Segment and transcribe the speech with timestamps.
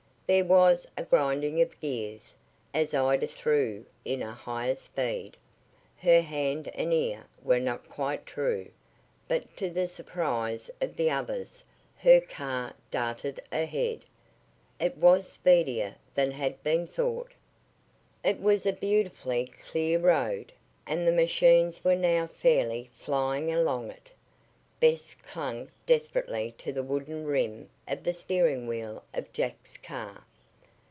[0.33, 2.33] There was a grinding of gears,
[2.73, 5.35] as Ida threw in a higher speed.
[5.97, 8.69] Her hand and ear were not quite true,
[9.27, 11.65] but to the surprise of the others
[11.97, 14.05] her car darted ahead.
[14.79, 17.33] It was speedier than had been thought.
[18.23, 20.53] It was a beautifully clear road,
[20.87, 24.07] and the machines were now fairly flying along it.
[24.79, 30.25] Bess clung desperately to the wooden rim of the steering wheel of Jack's car.